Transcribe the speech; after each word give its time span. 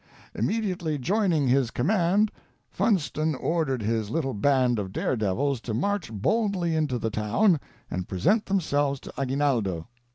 "Immediately 0.33 0.97
joining 0.97 1.47
his 1.47 1.69
command, 1.69 2.31
Funston 2.71 3.35
ordered 3.35 3.83
his 3.83 4.09
little 4.09 4.33
band 4.33 4.79
of 4.79 4.91
dare 4.91 5.15
devils 5.15 5.61
to 5.61 5.75
march 5.75 6.11
boldly 6.11 6.75
into 6.75 6.97
the 6.97 7.11
town 7.11 7.59
and 7.91 8.07
present 8.07 8.47
themselves 8.47 8.99
to 9.01 9.13
Aguinaldo. 9.15 9.87